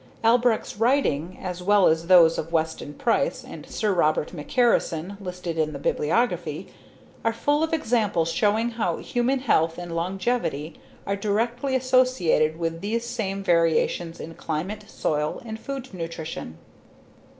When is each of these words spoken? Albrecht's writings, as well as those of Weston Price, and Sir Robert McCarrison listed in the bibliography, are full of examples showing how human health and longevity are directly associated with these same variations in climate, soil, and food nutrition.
Albrecht's 0.23 0.77
writings, 0.79 1.37
as 1.39 1.61
well 1.61 1.85
as 1.85 2.07
those 2.07 2.39
of 2.39 2.51
Weston 2.51 2.91
Price, 2.95 3.43
and 3.43 3.67
Sir 3.69 3.93
Robert 3.93 4.29
McCarrison 4.29 5.15
listed 5.21 5.59
in 5.59 5.73
the 5.73 5.77
bibliography, 5.77 6.73
are 7.23 7.31
full 7.31 7.61
of 7.61 7.71
examples 7.71 8.31
showing 8.31 8.71
how 8.71 8.97
human 8.97 9.37
health 9.41 9.77
and 9.77 9.95
longevity 9.95 10.79
are 11.05 11.15
directly 11.15 11.75
associated 11.75 12.57
with 12.57 12.81
these 12.81 13.05
same 13.05 13.43
variations 13.43 14.19
in 14.19 14.33
climate, 14.33 14.85
soil, 14.89 15.39
and 15.45 15.59
food 15.59 15.93
nutrition. 15.93 16.57